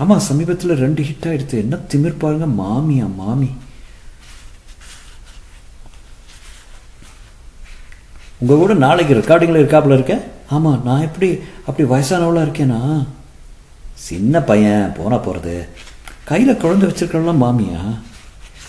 ஆமாம் 0.00 0.26
சமீபத்தில் 0.28 0.80
ரெண்டு 0.84 1.02
ஹிட் 1.02 1.26
ஆகிடுது 1.30 1.56
என்ன 1.64 1.78
திமிர் 1.90 2.20
பாருங்க 2.22 2.46
மாமியா 2.62 3.06
மாமி. 3.16 3.50
உங்கள் 8.40 8.60
கூட 8.62 8.74
நாளைக்கு 8.74 9.14
ரெக்கார்டிங்கில் 9.14 9.60
இருக்காப்புல 9.62 9.96
இருக்கேன் 9.98 10.22
ஆமாம் 10.50 10.80
நான் 10.84 11.04
எப்படி 11.08 11.28
அப்படி 11.66 11.84
வயசானவளாக 11.88 12.46
இருக்கேனா? 12.46 12.80
சின்ன 13.94 14.40
பையன் 14.40 14.94
போனால் 14.96 15.24
போகிறது 15.26 15.68
கையில் 16.24 16.56
குழந்தை 16.56 16.88
வச்சிருக்கலாம் 16.88 17.42
மாமியா. 17.44 17.82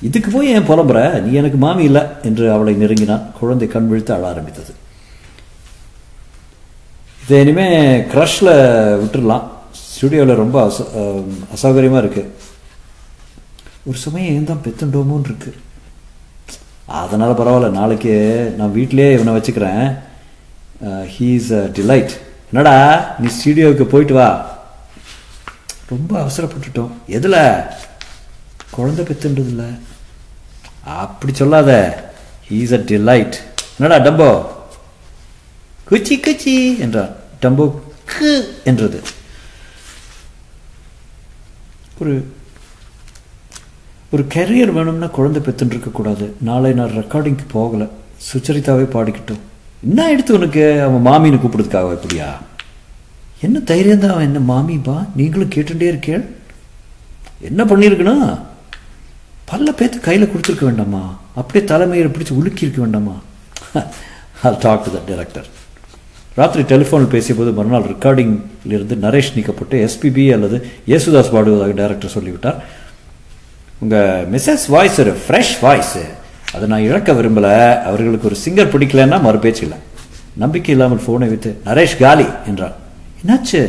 இதுக்கு 0.01 0.29
போய் 0.31 0.51
ஏன் 0.53 0.67
புலம்புற? 0.69 1.21
நீ 1.21 1.33
எனக்கு 1.33 1.57
மாமி 1.57 1.83
இல்லை 1.83 2.01
என்று 2.23 2.51
அவளை 2.51 2.73
நெருங்கினான். 2.75 3.25
குழந்தை 3.39 3.67
கண் 3.67 3.87
விழுத்து 3.87 4.13
அழ 4.13 4.27
ஆரம்பித்தது. 4.27 4.73
இதை 7.23 7.39
இனிமேல் 7.39 8.05
க்ரஷில் 8.13 8.53
விட்டுடலாம் 9.01 9.45
ஸ்டுடியோவில் 9.93 10.41
ரொம்ப 10.43 10.57
அச 10.67 10.77
அசௌகரியமாக 11.55 12.03
இருக்குது 12.03 12.31
ஒரு 13.89 13.97
சமயம் 14.05 14.33
ஏன் 14.35 14.49
தான் 14.49 14.63
பெத்துண்டோமோன்னு 14.65 15.29
இருக்கு 15.29 15.51
அதனால் 17.01 17.37
பரவாயில்ல 17.39 17.69
நாளைக்கு 17.79 18.13
நான் 18.57 18.75
வீட்டிலேயே 18.77 19.13
இவனை 19.15 19.33
வச்சுக்கிறேன். 19.35 19.85
ஹீஸ் 21.13 21.49
அ 21.59 21.61
டிலைட் 21.77 22.13
என்னடா 22.49 22.75
நீ 23.21 23.27
ஸ்டுடியோவுக்கு 23.37 23.85
போயிட்டு 23.93 24.15
வா. 24.17 24.27
ரொம்ப 25.91 26.11
அவசரப்பட்டுட்டோம். 26.23 26.91
எதில்? 27.17 27.39
குழந்தை 28.75 29.03
பெத்துன்றதில்ல 29.09 29.63
அப்படி 31.03 31.33
சொல்லாத. 31.41 31.71
ஹீஸ் 32.49 32.75
அ 32.79 32.81
டிலைட் 32.91 33.35
என்னடா 33.77 33.97
டம்போ? 34.07 34.29
குச்சி 35.89 36.15
குச்சி 36.27 36.55
என்றான். 36.85 37.11
டம்போ 37.43 37.65
கு 38.13 38.31
என்றது. 38.71 38.99
ஒரு 41.99 42.13
ஒரு 44.11 44.23
கெரியர் 44.33 44.71
வேணும்னா 44.71 45.07
குழந்தை 45.07 45.41
பெற்றுன்னு 45.41 45.75
இருக்கக்கூடாது 45.75 46.33
நாளை 46.41 46.73
நான் 46.73 46.97
ரெக்கார்டிங்க்கு 46.97 47.45
போகலை. 47.53 47.87
சுச்சரிதாவே 48.27 48.85
பாடிக்கிட்டோம். 48.95 49.41
என்ன 49.83 50.09
எடுத்து 50.09 50.33
உனக்கு? 50.33 50.81
அவன் 50.81 51.05
மாமின்னு 51.07 51.39
கூப்பிடுறதுக்காக 51.39 51.93
இப்படியா? 51.93 52.41
என்ன 53.41 53.59
தைரியம் 53.59 53.99
தான் 53.99 54.11
அவன்? 54.11 54.35
என்ன 54.35 54.41
மாமிப்பா 54.53 55.07
நீங்களும் 55.15 55.49
கேட்டுட்டே 55.49 55.87
இருக்கேள்? 55.93 56.23
என்ன 57.39 57.63
பண்ணியிருக்கணும் 57.63 58.25
பல்ல 59.51 59.71
பேத்து 59.71 59.99
கையில் 59.99 60.29
கொடுத்துருக்க 60.29 60.65
வேண்டாமா? 60.65 61.17
அப்படியே 61.35 61.65
தலைமையை 61.65 62.07
பிடிச்சி 62.07 62.39
உலுக்கியிருக்க 62.39 62.79
வேண்டாமா? 62.79 63.15
I'll 64.43 64.59
talk 64.59 64.83
to 64.83 64.91
the 64.91 65.01
director 65.07 65.47
ராத்திரி 66.35 66.63
டெலிஃபோனில் 66.69 67.11
பேசியபோது 67.13 67.51
மறுநாள் 67.57 67.89
ரெக்கார்டிங்கிலிருந்து 67.89 68.95
நரேஷ் 69.05 69.33
நீக்கப்பட்டு 69.35 69.75
எஸ்பிபி 69.85 70.23
அல்லது 70.35 70.57
யேசுதாஸ் 70.87 71.33
பாடுவதாக 71.33 71.73
டைரக்டர் 71.79 72.13
சொல்லிவிட்டார். 72.15 72.57
உங்கள் 73.79 74.25
மிஸ்ஸஸ் 74.33 74.65
வாய்ஸ் 74.75 74.97
ஒரு 75.03 75.13
ஃப்ரெஷ் 75.25 75.53
வாய்ஸு 75.61 76.03
அதை 76.55 76.67
நான் 76.71 76.85
இழக்க 76.87 77.13
விரும்பலை. 77.13 77.53
அவர்களுக்கு 77.89 78.29
ஒரு 78.29 78.37
சிங்கர் 78.45 78.71
பிடிக்கலன்னா 78.73 79.19
மறு 79.27 79.39
பேச்சு 79.45 79.63
இல்லை. 79.65 79.77
நம்பிக்கை 80.43 80.71
இல்லாமல் 80.75 81.03
ஃபோனை 81.05 81.27
வைத்து 81.33 81.51
நரேஷ் 81.65 81.95
காலி 81.99 82.27
என்றான் 82.47 82.75
என்னாச்சு? 83.21 83.61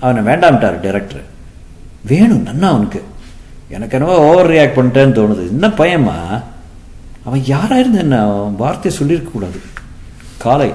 அவனை 0.00 0.20
வேண்டாம்ட்டார் 0.30 0.80
டைரக்டர் 0.86 1.24
வேணும் 2.10 2.44
நன்னா 2.48 2.68
அவனுக்கு. 2.74 3.02
எனக்கு 3.76 3.96
என்னவோ 3.98 4.18
ஓவர் 4.28 4.50
ரியாக்ட் 4.50 4.78
பண்ணிட்டேன்னு 4.78 5.18
தோணுது. 5.20 5.46
என்ன 5.54 5.66
பையம்மா 5.80 6.18
அவன் 7.24 7.42
யாராக 7.54 7.80
இருந்து 7.80 7.98
என்ன? 7.98 8.20
அவன் 8.26 8.60
வார்த்தையை 8.64 9.00
சொல்லியிருக்கக்கூடாது 9.00 9.58
காலை 10.44 10.70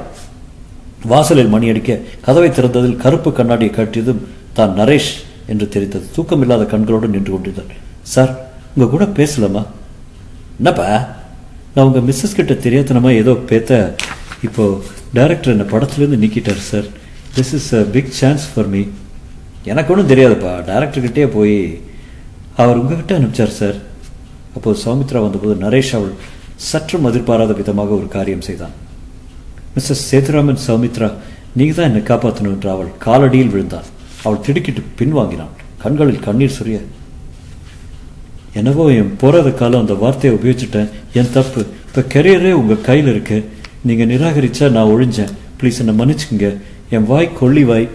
வாசலில் 1.12 1.53
மணி 1.53 1.69
அடிக்க 1.72 2.00
கதவை 2.25 2.50
திறந்ததில் 2.50 3.01
கருப்பு 3.03 3.29
கண்ணாடியை 3.39 3.72
கட்டியதும் 3.77 4.22
தான் 4.57 4.74
நரேஷ் 4.79 5.12
என்று 5.51 5.65
தெரிந்தது. 5.75 6.05
தூக்கமில்லாத 6.15 6.65
கண்களோடு 6.74 7.07
நின்று 7.15 7.31
கொண்டிருந்தார் 7.33 7.74
சார் 8.13 8.31
உங்க 8.74 8.86
கூட 8.93 9.05
பேசலாமா? 9.19 9.63
என்னப்பா? 10.60 10.88
நான் 11.75 11.88
உங்க 11.89 12.01
மிஸ்ஸஸ் 12.10 12.38
கிட்ட 12.39 12.53
தெரியாதனமா 12.65 13.12
ஏதோ 13.22 13.33
பேத்த 13.50 13.72
இப்போ 14.48 14.63
டைரக்டர் 15.17 15.53
என்னை 15.53 15.65
படத்துலேருந்து 15.74 16.22
நீக்கிட்டார் 16.24 16.62
sir. 16.72 16.88
This 17.38 17.53
is 17.60 17.69
a 17.79 17.81
big 17.95 18.13
chance 18.19 18.45
for 18.51 18.69
me 18.74 18.83
எனக்கு 19.72 19.91
ஒன்றும் 19.93 20.12
தெரியாதுப்பா. 20.13 20.53
டேரக்டர்கிட்டே 20.69 21.25
போய் 21.38 21.57
அவர் 22.62 22.79
உங்ககிட்ட 22.81 23.13
அனுப்பிச்சார் 23.19 23.57
சார். 23.62 23.77
அப்போது 24.55 24.79
சௌமித்ரா 24.83 25.19
வந்தபோது 25.25 25.55
நரேஷ் 25.65 25.93
அவள் 25.98 26.13
சற்றும் 26.72 27.07
எதிர்பாராத 27.10 27.53
விதமாக 27.60 27.93
ஒரு 28.00 28.07
காரியம் 28.17 28.43
செய்தான். 28.48 28.75
மிஸ்ஸஸ் 29.75 30.03
சேதுராமன் 30.10 30.62
சௌமித்ரா 30.68 31.10
நீங்கள் 31.58 31.77
தான் 31.77 31.89
என்னை 31.89 32.01
காப்பாற்றணும் 32.10 32.53
என்று 32.56 32.70
அவள் 32.74 32.92
காலடியில் 33.06 33.51
விழுந்தாள். 33.53 33.88
அவள் 34.25 34.44
திடுக்கிட்டு 34.46 34.82
பின்வாங்கினாள். 35.00 35.53
கண்களில் 35.84 36.25
கண்ணீர் 36.27 36.56
சொரிய. 36.58 36.77
என்னவோ 38.60 38.86
என் 39.00 39.12
போராத 39.22 39.50
காலம் 39.51 39.84
அந்த 39.84 39.94
வார்த்தையை 40.03 40.39
உபயோகிச்சுட்டேன். 40.39 40.89
என் 41.20 41.32
தப்பு. 41.36 41.62
இப்போ 41.88 42.01
கெரியரே 42.13 42.51
உங்கள் 42.62 42.86
கையில் 42.88 43.12
இருக்கு. 43.13 43.38
நீங்கள் 43.88 44.10
நிராகரிச்சா 44.13 44.72
நான் 44.77 44.92
ஒழிஞ்சேன். 44.94 45.34
ப்ளீஸ் 45.60 45.80
என்னை 45.84 45.96
மன்னிச்சுக்குங்க. 46.00 46.50
என் 46.96 47.08
வாய் 47.12 47.30
கொள்ளி 47.39 47.63
வாய் 47.72 47.88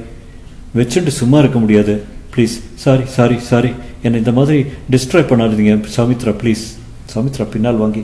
வச்சுட்டு 0.79 1.13
சும்மா 1.21 1.39
இருக்க 1.39 1.59
முடியாது. 1.59 1.95
ப்ளீஸ் 2.33 2.55
சாரி 2.83 3.05
சாரி 3.17 3.37
சாரி 3.51 3.71
என்னை 4.03 4.17
இந்த 4.23 4.33
மாதிரி 4.33 4.59
டிஸ்ட்ராய் 4.93 5.29
பண்ணாதீங்க 5.31 5.73
சௌமித்ரா 5.97 6.33
ப்ளீஸ் 6.43 6.65
சௌமித்ரா 7.13 7.45
பின்னால் 7.55 7.81
வாங்கி 7.83 8.03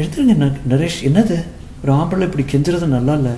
எழுதுங்க 0.00 0.34
நரேஷ் 0.72 1.00
என்னது? 1.08 1.36
ஒரு 1.82 1.92
ஆம்பளை 2.00 2.24
இப்படி 2.28 2.44
கெஞ்சுறது 2.52 2.86
நல்லா 2.96 3.14
இல்லை. 3.20 3.32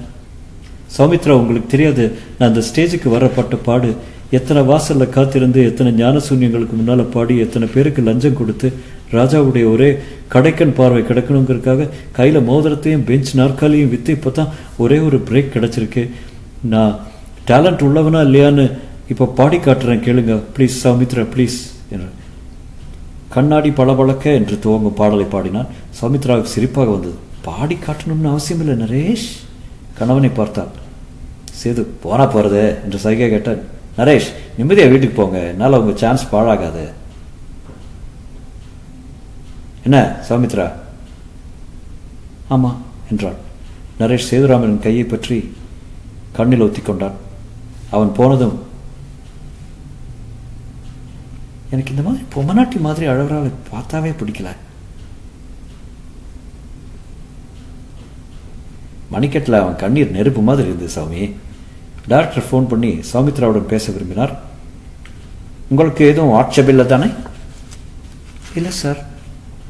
சௌமித்ரா 0.96 1.34
உங்களுக்கு 1.42 1.68
தெரியாது 1.74 2.04
நான் 2.38 2.50
அந்த 2.50 2.62
ஸ்டேஜுக்கு 2.70 3.08
வரப்பட்ட 3.14 3.56
பாடு. 3.68 3.90
எத்தனை 4.38 4.60
வாசலில் 4.70 5.14
காத்திருந்து 5.14 5.60
எத்தனை 5.70 5.90
ஞான 6.00 6.20
சூன்யங்களுக்கு 6.26 7.04
பாடி 7.14 7.34
எத்தனை 7.44 7.66
பேருக்கு 7.74 8.02
லஞ்சம் 8.08 8.38
கொடுத்து 8.40 8.68
ராஜாவுடைய 9.16 9.64
ஒரே 9.72 9.88
கடைக்கன் 10.34 10.76
பார்வை 10.78 11.02
கிடைக்கணுங்கிறதுக்காக 11.08 11.88
கையில் 12.16 12.46
மோதிரத்தையும் 12.48 13.04
பெஞ்ச் 13.10 13.30
நாற்காலியும் 13.40 13.92
விற்று 13.94 14.12
இப்போ 14.16 14.30
தான் 14.38 14.52
ஒரே 14.84 14.98
ஒரு 15.08 15.18
பிரேக் 15.28 15.52
கிடச்சிருக்கு. 15.56 16.02
நான் 16.72 16.94
டேலண்ட் 17.50 17.84
உள்ளவனா 17.88 18.20
இல்லையான்னு 18.28 18.64
இப்போ 19.12 19.24
பாடி 19.38 19.58
காட்டுறேன் 19.66 20.04
கேளுங்க. 20.06 20.34
ப்ளீஸ் 20.56 20.76
சௌமித்ரா 20.84 21.24
ப்ளீஸ் 21.34 21.58
என்று. 21.94 22.10
கண்ணாடி 23.34 23.70
பளபளக்க 23.80 24.32
என்று 24.40 24.56
துவங்கும் 24.64 24.98
பாடலை 25.00 25.28
பாடினான். 25.34 25.70
சௌமித்ராவுக்கு 26.00 26.54
சிரிப்பாக 26.56 26.90
வந்தது. 26.96 27.16
பாடி 27.46 27.76
காட்டணும்னு 27.76 28.32
அவசியம் 28.32 28.62
இல்லை. 28.62 28.74
நரேஷ் 28.84 29.28
கணவனை 29.98 30.30
பார்த்தான் 30.38 30.72
சேது 31.60 31.82
போனா 32.02 32.24
போறது? 32.34 32.62
என்று 32.84 32.98
சைகை 33.04 33.28
கேட்டான் 33.30 33.62
நரேஷ் 33.98 34.28
நிம்மதியாக 34.58 34.92
வீட்டுக்கு 34.92 35.16
போங்க. 35.18 35.38
என்னால் 35.52 35.78
உங்கள் 35.80 36.00
சான்ஸ் 36.02 36.30
பாழாகாது. 36.32 36.84
என்ன 39.86 39.98
சௌமித்ரா? 40.28 40.66
ஆமாம் 42.54 42.80
என்றாள். 43.10 43.38
நரேஷ் 44.00 44.28
சேதுராமனின் 44.30 44.84
கையை 44.86 45.04
பற்றி 45.04 45.38
கண்ணில் 46.38 46.66
ஒத்தி 46.66 46.82
கொண்டான். 46.82 47.18
அவன் 47.94 48.16
போனதும் 48.18 48.56
எனக்கு 51.72 51.92
இந்த 51.94 52.04
மாதிரி 52.06 52.24
பொம்மநாட்டி 52.34 52.78
மாதிரி 52.86 53.04
அழகுறாளை 53.12 53.50
பார்த்தாவே 53.72 54.10
பிடிக்கல. 54.20 54.50
மணிக்கட்டில் 59.12 59.60
அவன் 59.60 59.80
கண்ணீர் 59.82 60.14
நெருப்பு 60.16 60.42
மாதிரி 60.48 60.68
இருந்தது 60.68 60.94
சாமி. 60.96 61.22
டாக்டர் 62.12 62.46
ஃபோன் 62.46 62.66
பண்ணி 62.72 62.90
சௌமித்ராவுடன் 63.12 63.72
பேச 63.72 63.92
விரும்பினார். 63.92 64.32
உங்களுக்கு 65.70 66.04
எதுவும் 66.12 66.34
ஆட்சேபம் 66.40 66.72
இல்லை 66.74 66.86
தானே? 66.86 67.08
இல்லை 68.58 68.70
சார். 68.70 69.00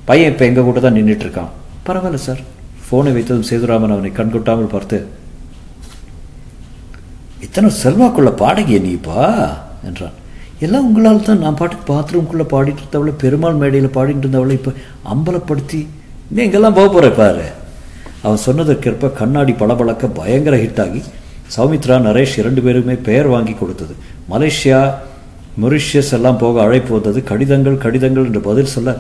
பையன் 0.08 0.32
இப்போ 0.32 0.44
எங்கள் 0.44 0.64
கூட 0.64 0.80
தான் 0.80 0.96
நின்றுட்டு 0.96 1.24
இருக்கான். 1.26 1.52
பரவாயில்ல 1.86 2.20
சார். 2.28 2.40
ஃபோனை 2.86 3.12
வைத்ததும் 3.16 3.48
சேதுராமன் 3.50 3.94
அவனை 3.94 4.10
கண்கொட்டாமல் 4.18 4.72
பார்த்து 4.74 4.98
இத்தனை 7.46 7.70
செல்வாக்குள்ள 7.82 8.30
பாடகிய 8.42 8.78
நீப்பா? 8.78 9.22
என்றான். 9.88 10.14
எல்லாம் 10.64 10.86
உங்களால் 10.86 11.22
தான். 11.22 11.38
நான் 11.38 11.58
பாட்டுக்கு 11.60 11.92
பாத்ரூம்குள்ளே 11.92 12.46
பாடிட்டு 12.52 12.82
இருந்தவளை 12.82 13.12
பெருமாள் 13.22 13.60
மேடையில் 13.62 13.94
பாடிட்டு 13.96 14.24
இருந்தவளை 14.24 14.54
இப்போ 14.58 14.72
அம்பலப்படுத்தி 15.14 15.80
நீ 16.30 16.42
எங்கெல்லாம் 16.46 16.76
போக 16.78 16.88
போகிற 16.88 17.10
பாரு? 17.10 17.46
அவன் 18.24 18.44
சொன்னதற்கேற்ப 18.46 19.12
கண்ணாடி 19.20 19.54
பளபளக்க 19.62 20.06
பயங்கர 20.18 20.56
ஹிட் 20.64 20.82
ஆகி 20.84 21.02
சௌமித்ரா 21.54 21.96
நரேஷ் 22.06 22.36
இரண்டு 22.42 22.60
பேருமே 22.66 22.94
பெயர் 23.08 23.28
வாங்கி 23.34 23.54
கொடுத்தது. 23.60 23.94
மலேசியா 24.32 24.78
மொரிஷியஸ் 25.62 26.12
எல்லாம் 26.16 26.38
போக 26.42 26.56
அழைப்பு 26.66 26.92
வந்தது. 26.96 27.18
கடிதங்கள் 27.30 27.82
கடிதங்கள் 27.84 28.28
என்று 28.28 28.40
பதில் 28.46 28.70
சொல்ல 28.74 28.92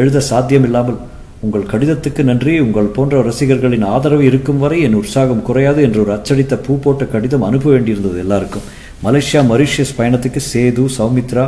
எழுத 0.00 0.20
சாத்தியம் 0.28 0.66
இல்லாமல் 0.68 0.98
உங்கள் 1.46 1.68
கடிதத்துக்கு 1.72 2.22
நன்றி. 2.30 2.54
உங்கள் 2.66 2.88
போன்ற 2.96 3.20
ரசிகர்களின் 3.28 3.84
ஆதரவு 3.94 4.24
இருக்கும் 4.30 4.62
வரை 4.62 4.78
என் 4.86 4.96
உற்சாகம் 5.00 5.44
குறையாது 5.48 5.80
என்று 5.88 6.00
ஒரு 6.04 6.12
அச்சடித்த 6.16 6.56
பூ 6.64 6.72
போட்ட 6.86 7.04
கடிதம் 7.14 7.46
அனுப்ப 7.48 7.68
வேண்டியிருந்தது 7.74 8.18
எல்லாருக்கும். 8.24 8.66
மலேசியா 9.06 9.42
மொரிஷியஸ் 9.50 9.94
பயணத்துக்கு 9.98 10.40
சேது 10.52 10.84
சௌமித்ரா 10.96 11.44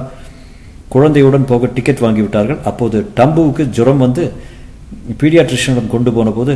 குழந்தையுடன் 0.94 1.48
போக 1.50 1.68
டிக்கெட் 1.76 2.04
வாங்கிவிட்டார்கள். 2.06 2.62
அப்போது 2.70 2.98
டம்புவுக்கு 3.18 3.64
ஜுரம் 3.76 4.02
வந்து 4.06 4.24
பீடியாட்ரிஷனிடம் 5.20 5.92
கொண்டு 5.94 6.10
போன 6.16 6.30
போது 6.38 6.54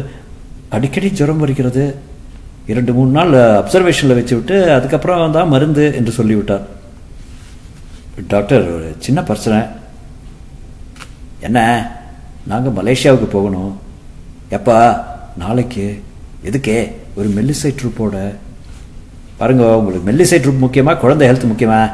அடிக்கடி 0.69 1.11
ஜுரம் 1.11 1.39
வருகிறது. 1.39 1.95
இரண்டு 2.67 2.93
மூணு 2.93 3.11
நாள் 3.11 3.65
அப்சர்வேஷனில் 3.65 4.15
வச்சு 4.15 4.35
விட்டு 4.35 4.73
அதுக்கப்புறம் 4.73 5.33
தான் 5.33 5.49
மருந்து 5.49 5.95
என்று 5.95 6.13
சொல்லிவிட்டார். 6.13 6.67
டாக்டர் 8.29 8.61
ஒரு 8.61 8.97
சின்ன 8.99 9.23
பிரச்சனை. 9.23 9.67
என்ன? 11.41 11.91
நாங்கள் 12.47 12.85
மலேசியாவுக்கு 12.85 13.25
போகணும். 13.25 13.81
எப்பா 14.51 15.05
நாளைக்கு 15.37 16.03
எதுக்கே? 16.45 16.93
ஒரு 17.15 17.29
மெல்லிசை 17.29 17.75
ட்ரூப்போட 17.75 18.35
பாருங்க 19.37 19.79
உங்களுக்கு 19.79 20.13
மெல்லிசை 20.13 20.43
ட்ரூப் 20.43 20.65
முக்கியமா 20.65 20.97
குழந்தை 20.97 21.29
ஹெல்த் 21.29 21.33
முக்கியமா? 21.33 21.93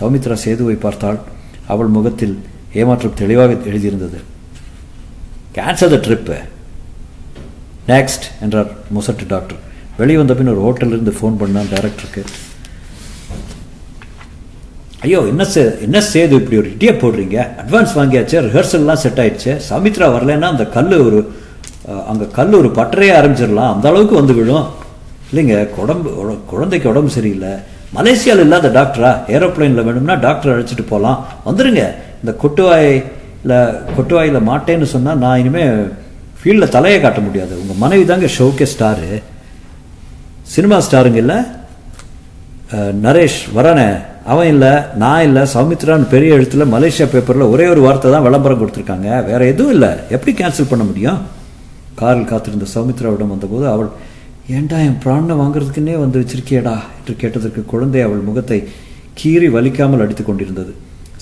சௌமித்ரா 0.00 0.32
சேதுவை 0.32 0.74
பார்த்தாள். 0.74 1.18
அவள் 1.66 1.86
முகத்தில் 1.86 2.42
ஏமாற்றம் 2.72 3.14
தெளிவாக 3.14 3.52
எழுதியிருந்தது. 3.52 4.16
கேன்சல் 5.54 6.00
த 6.00 6.00
ட்ரிப்பு 6.08 6.38
நெக்ஸ்ட் 7.88 8.26
என்றார் 8.40 8.66
முசட்டு 8.66 9.26
டாக்டர். 9.28 9.56
வெளியே 9.96 10.16
வந்த 10.16 10.34
பின் 10.34 10.48
ஒரு 10.48 10.60
ஹோட்டலிருந்து 10.60 11.12
ஃபோன் 11.20 11.36
பண்ணான் 11.40 11.66
டேரக்டருக்கு 11.74 12.24
ஐயோ 15.00 15.20
என்ன 15.20 15.44
சே 15.44 15.70
என்ன 15.80 16.02
சேது 16.12 16.30
இப்படி 16.30 16.56
ஒரு 16.56 16.68
இடியை 16.68 16.94
போடுறீங்க? 16.94 17.48
அட்வான்ஸ் 17.64 17.98
வாங்கியாச்சு 17.98 18.38
ரிஹர்சல்லாம் 18.44 18.92
செட் 18.92 19.18
ஆயிடுச்சு. 19.18 19.72
சமித்ரா 19.72 20.06
வரலன்னா 20.16 20.40
அந்த 20.40 20.64
கல் 20.64 20.98
ஒரு 20.98 21.32
அங்கே 22.06 22.28
கல் 22.32 22.52
ஒரு 22.52 22.68
பட்டறையே 22.68 23.12
ஆரம்பிச்சிடலாம். 23.18 23.72
அந்த 23.72 23.88
அளவுக்கு 23.88 24.14
வந்து 24.14 24.34
விழும். 24.34 24.66
இல்லைங்க 25.32 25.70
குடம்பு 25.70 26.10
உட- 26.10 26.44
குழந்தைக்கு 26.46 26.88
உடம்பு 26.88 27.10
சரியில்லை. 27.10 27.48
மலேசியாவில் 27.94 28.40
இல்லாத 28.40 28.68
டாக்டரா? 28.68 29.30
ஏரோப்ளேனில் 29.30 29.84
வேணும்னா 29.84 30.14
டாக்டர் 30.14 30.62
அழைச்சிட்டு 30.62 30.86
போகலாம் 30.88 31.26
வந்துடுங்க 31.46 31.94
இந்த 32.24 32.36
கொட்டுவாயில் 32.42 33.04
கொட்டுவாயில் 33.96 34.40
மாட்டேன்னு 34.48 34.82
சொன்னால் 34.82 35.18
நான் 35.18 35.38
இனிமேல் 35.38 35.92
ஃபீல்டில் 36.44 36.72
தலையை 36.76 36.96
காட்ட 37.02 37.20
முடியாது. 37.26 37.52
உங்கள் 37.60 37.78
மனைவி 37.82 38.04
தாங்க 38.08 38.28
ஷோகே 38.38 38.66
ஸ்டாரு 38.72 39.10
சினிமா 40.54 40.78
ஸ்டாருங்க 40.86 41.18
இல்லை. 41.24 41.36
நரேஷ் 43.04 43.38
வரானே 43.56 43.86
அவன் 44.32 44.50
இல்லை 44.52 44.72
நான் 45.02 45.24
இல்லை 45.28 45.42
சௌமித்ரான்னு 45.52 46.06
பெரிய 46.12 46.36
எழுத்தில் 46.36 46.72
மலேசியா 46.74 47.06
பேப்பரில் 47.12 47.50
ஒரே 47.52 47.64
ஒரு 47.72 47.80
வார்த்தை 47.86 48.10
தான் 48.14 48.26
விளம்பரம் 48.26 48.60
கொடுத்துருக்காங்க. 48.60 49.08
வேறு 49.28 49.48
எதுவும் 49.52 49.74
இல்லை. 49.76 49.90
எப்படி 50.16 50.32
கேன்சல் 50.40 50.70
பண்ண 50.70 50.84
முடியும்? 50.90 51.18
காரில் 52.00 52.30
காத்திருந்த 52.30 52.66
சௌமித்ராவிடம் 52.74 53.32
வந்தபோது 53.34 53.66
அவள் 53.74 53.90
ஏண்டா 54.56 54.78
என் 54.86 55.00
பிராணனை 55.04 55.34
வாங்குறதுக்குன்னே 55.42 55.96
வந்து 56.04 56.20
வச்சிருக்கியேடா? 56.22 56.76
என்று 56.98 57.14
கேட்டதற்கு 57.22 57.62
குழந்தை 57.72 58.00
அவள் 58.06 58.26
முகத்தை 58.28 58.58
கீறி 59.20 59.48
வலிக்காமல் 59.56 60.04
அடித்துக் 60.06 60.30
கொண்டிருந்தது. 60.30 60.72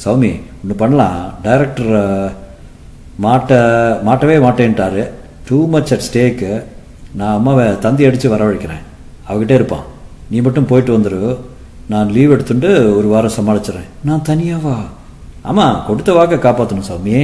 சௌமி 0.05 0.33
ஒன்று 0.62 0.76
பண்ணலாம். 0.83 1.21
டைரக்டர் 1.47 1.93
மாட்ட 3.25 3.52
மாட்டவே 4.09 4.37
மாட்டேன்ட்டாரு. 4.47 5.02
டூ 5.49 5.59
மச் 5.73 5.93
அட் 5.95 6.07
ஸ்டேக்கு 6.09 6.50
நான் 7.21 7.37
அம்மாவை 7.38 7.79
தந்தி 7.79 8.05
அடித்து 8.09 8.29
வரவழைக்கிறேன். 8.35 8.85
அவகிட்டே 9.31 9.57
இருப்பான். 9.61 9.87
நீ 10.31 10.41
மட்டும் 10.41 10.69
போயிட்டு 10.71 10.99
வந்துரு. 10.99 11.37
நான் 11.93 12.12
லீவ் 12.17 12.35
எடுத்துட்டு 12.35 12.97
ஒரு 12.97 13.09
வாரம் 13.09 13.37
சமாளிச்சிடறேன். 13.38 13.88
நான் 14.09 14.26
தனியாவா? 14.29 14.76
ஆமாம் 15.50 15.83
கொடுத்த 15.87 16.12
வாக்கை 16.12 16.38
காப்பாற்றணும் 16.38 16.88
சாமி 16.88 17.17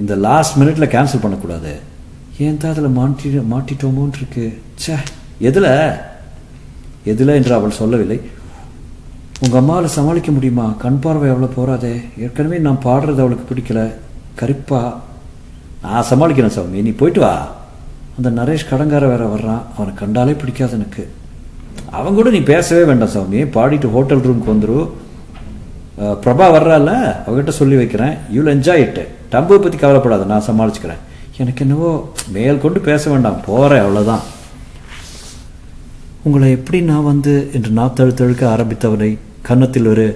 இந்த 0.00 0.14
லாஸ்ட் 0.26 0.58
மினிட்ல 0.60 0.86
கேன்சல் 0.94 1.22
பண்ணக்கூடாது. 1.22 1.72
ஏன் 2.44 2.56
தான் 2.56 2.72
அதில் 2.72 2.96
மாட்டி 2.98 3.28
மாட்டிட்டோமோன்னு 3.52 4.18
இருக்கு 4.20 4.44
ச்சே 4.80 4.96
எதில்? 5.48 5.70
எதில் 7.12 7.36
என்று 7.38 7.54
அவள் 7.54 7.78
சொல்லவில்லை. 7.80 8.18
உங்கள் 9.44 9.60
அம்மாவில் 9.62 9.96
சமாளிக்க 9.96 10.30
முடியுமா? 10.36 10.66
கண் 10.84 11.00
பார்வை 11.00 11.26
எவ்வளோ 11.32 11.48
போகாதே 11.56 11.94
ஏற்கனவே 12.18 12.58
நான் 12.66 12.84
பாடுறது 12.84 13.22
அவளுக்கு 13.24 13.46
பிடிக்கல. 13.50 13.82
கரிப்பா 14.40 14.80
நான் 15.82 16.08
சமாளிக்கிறேன் 16.10 16.56
சாமி 16.56 16.80
நீ 16.86 16.92
போயிட்டு 17.00 17.20
வா. 17.24 17.34
அந்த 18.16 18.28
நரேஷ் 18.38 18.70
கடங்கார 18.70 19.04
வேற 19.12 19.24
வர்றான். 19.34 19.62
அவனை 19.74 19.92
கண்டாலே 20.00 20.32
பிடிக்காது 20.40 20.74
எனக்கு. 20.78 21.02
அவன் 21.98 22.16
கூட 22.18 22.28
நீ 22.36 22.40
பேசவே 22.52 22.82
வேண்டாம் 22.88 23.12
சாமி. 23.16 23.40
பாடிட்டு 23.56 23.92
ஹோட்டல் 23.96 24.24
ரூமுக்கு 24.24 24.52
வந்துரு. 24.54 24.78
பிரபா 26.24 26.46
வர்றால 26.56 26.90
அவகிட்ட 27.28 27.52
சொல்லி 27.60 27.76
வைக்கிறேன். 27.80 28.16
யூல் 28.34 28.50
என்ஜாய் 28.54 28.82
இட்டு 28.86 29.04
டம்புவை 29.32 29.58
பற்றி 29.62 29.78
கவலைப்படாத 29.78 30.26
நான் 30.32 30.48
சமாளிச்சுக்கிறேன். 30.48 31.02
எனக்கு 31.42 31.62
என்னவோ 31.64 31.90
மேல் 32.34 32.62
கொண்டு 32.64 32.80
பேச 32.88 33.10
வேண்டாம். 33.10 33.40
போகிறேன் 33.46 33.84
அவ்வளோதான் 33.84 34.24
உங்களை 36.26 36.48
எப்படி 36.56 36.78
நான் 36.90 37.08
வந்து 37.12 37.34
என்று 37.56 37.70
நாத்தழுத்தழுக்க 37.80 38.44
ஆரம்பித்தவனை 38.54 39.10
கன்னத்தில் 39.48 39.90
ஒரு 39.92 40.06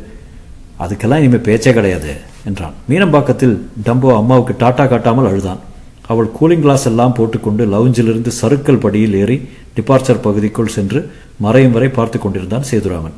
அதுக்கெல்லாம் 0.85 1.23
இனிமேல் 1.23 1.47
பேச்சே 1.49 1.73
கிடையாது. 1.79 2.13
என்றான். 2.45 2.73
மீனம்பாக்கத்தில் 2.89 3.57
டம்போ 3.85 4.17
அம்மாவுக்கு 4.17 4.55
டாட்டா 4.59 4.89
காட்டாமல் 4.89 5.27
அழுதான். 5.27 5.61
அவள் 6.07 6.31
கூலிங் 6.41 6.61
கிளாஸ் 6.61 6.87
எல்லாம் 6.87 7.15
போட்டுக்கொண்டு 7.15 7.67
லவுஞ்சிலிருந்து 7.67 8.29
சருக்கல் 8.43 8.81
படியில் 8.81 9.15
ஏறி 9.15 9.49
டிபார்ச்சர் 9.77 10.21
பகுதிக்குள் 10.21 10.67
சென்று 10.67 11.01
மறையும் 11.39 11.73
வரை 11.73 11.89
பார்த்து 11.89 12.19
கொண்டிருந்தான் 12.19 12.63
சேதுராமன். 12.63 13.17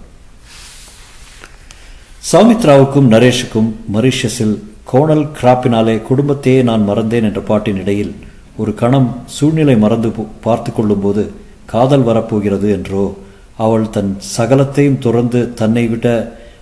சௌமித்ராவுக்கும் 2.33 3.11
நரேஷுக்கும் 3.11 3.73
மரிஷஸில் 3.95 4.55
கோணல் 4.85 5.29
கிராப்பினாலே 5.43 6.03
குடும்பத்தையே 6.03 6.63
நான் 6.63 6.89
மறந்தேன் 6.89 7.23
என்ற 7.23 7.41
பாட்டின் 7.41 7.77
இடையில் 7.77 8.15
ஒரு 8.57 8.75
கணம் 8.75 9.23
சூழ்நிலை 9.27 9.77
மறந்து 9.77 10.09
போ- 10.09 10.27
பார்த்து 10.41 10.73
கொள்ளும்போது 10.73 11.23
காதல் 11.67 12.03
வரப்போகிறது 12.03 12.71
என்றோ 12.71 13.17
அவள் 13.57 13.91
தன் 13.91 14.17
சகலத்தையும் 14.37 14.99
துறந்து 14.99 15.55
தன்னை 15.55 15.87
விட 15.87 16.07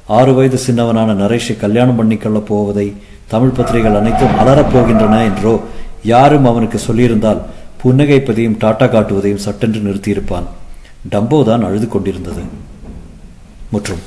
ஆறு 0.06 0.35
வயது 0.35 0.61
சின்னவனான 0.66 1.12
நரேஷை 1.23 1.56
கல்யாணம் 1.56 1.97
பண்ணிக்கொள்ளப் 1.97 2.47
போவதை 2.47 2.97
தமிழ் 3.26 3.49
பத்திரிகைகள் 3.49 3.99
அனைத்தும் 3.99 4.38
அலறப் 4.38 4.76
போகின்றன 4.76 5.23
என்றோ 5.23 5.61
யாரும் 6.02 6.44
அவனுக்கு 6.44 6.80
சொல்லியிருந்தால் 6.87 7.42
புன்னகைப்பதையும் 7.85 8.56
டாட்டா 8.61 8.88
காட்டுவதையும் 8.88 9.44
சட்டென்று 9.47 9.80
நிறுத்தியிருப்பான். 9.80 10.44
டம்போ 11.11 11.44
தான் 11.44 11.64
அழுது 11.64 11.88
கொண்டிருந்தது. 11.88 12.42
மற்றும். 13.71 13.99